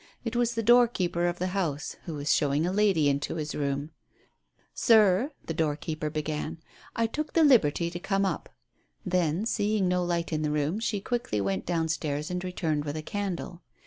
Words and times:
It 0.25 0.35
was 0.35 0.55
the 0.55 0.63
doorkeeper 0.63 1.27
of 1.27 1.37
the 1.37 1.49
house, 1.53 1.95
who 2.05 2.15
was 2.15 2.33
showing 2.33 2.65
a 2.65 2.73
lady 2.73 3.07
into 3.07 3.35
his 3.35 3.53
room. 3.53 3.91
"Sir,'^ 4.73 5.29
the 5.45 5.53
doorkeeper 5.53 6.09
began, 6.09 6.57
"I 6.95 7.05
took 7.05 7.33
the 7.33 7.43
liberty 7.43 7.91
to 7.91 7.99
come 7.99 8.25
up.'' 8.25 8.49
Then, 9.05 9.45
seeing 9.45 9.87
no 9.87 10.03
light 10.03 10.33
in 10.33 10.41
the 10.41 10.49
room, 10.49 10.79
she 10.79 11.01
quickly 11.01 11.39
went 11.39 11.67
down 11.67 11.87
stairs 11.87 12.31
and 12.31 12.43
returned 12.43 12.83
with 12.83 12.97
a 12.97 13.03
candle. 13.03 13.61